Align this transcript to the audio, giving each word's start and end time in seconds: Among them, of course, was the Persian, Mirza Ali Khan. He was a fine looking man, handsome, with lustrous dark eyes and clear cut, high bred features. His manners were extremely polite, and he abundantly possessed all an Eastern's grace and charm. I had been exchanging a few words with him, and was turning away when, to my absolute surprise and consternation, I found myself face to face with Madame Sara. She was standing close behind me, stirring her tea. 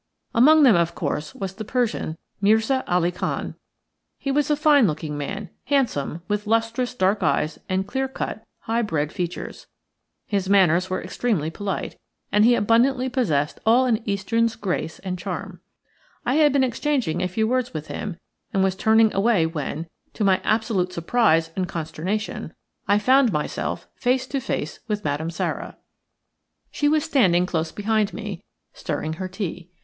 Among 0.33 0.63
them, 0.63 0.75
of 0.75 0.95
course, 0.95 1.35
was 1.35 1.53
the 1.53 1.63
Persian, 1.63 2.17
Mirza 2.41 2.83
Ali 2.87 3.11
Khan. 3.11 3.53
He 4.17 4.31
was 4.31 4.49
a 4.49 4.55
fine 4.55 4.87
looking 4.87 5.15
man, 5.15 5.51
handsome, 5.65 6.23
with 6.27 6.47
lustrous 6.47 6.95
dark 6.95 7.21
eyes 7.21 7.59
and 7.69 7.85
clear 7.85 8.07
cut, 8.07 8.43
high 8.61 8.81
bred 8.81 9.11
features. 9.11 9.67
His 10.25 10.49
manners 10.49 10.89
were 10.89 11.03
extremely 11.03 11.51
polite, 11.51 11.99
and 12.31 12.43
he 12.45 12.55
abundantly 12.55 13.09
possessed 13.09 13.59
all 13.63 13.85
an 13.85 14.01
Eastern's 14.09 14.55
grace 14.55 14.97
and 14.97 15.19
charm. 15.19 15.61
I 16.25 16.33
had 16.37 16.51
been 16.51 16.63
exchanging 16.63 17.21
a 17.21 17.27
few 17.27 17.47
words 17.47 17.71
with 17.71 17.85
him, 17.85 18.17
and 18.51 18.63
was 18.63 18.75
turning 18.75 19.13
away 19.13 19.45
when, 19.45 19.87
to 20.15 20.23
my 20.23 20.41
absolute 20.43 20.91
surprise 20.91 21.51
and 21.55 21.67
consternation, 21.69 22.55
I 22.87 22.97
found 22.97 23.31
myself 23.31 23.87
face 23.97 24.25
to 24.29 24.39
face 24.39 24.79
with 24.87 25.05
Madame 25.05 25.29
Sara. 25.29 25.77
She 26.71 26.89
was 26.89 27.03
standing 27.03 27.45
close 27.45 27.71
behind 27.71 28.15
me, 28.15 28.43
stirring 28.73 29.13
her 29.13 29.27
tea. 29.27 29.69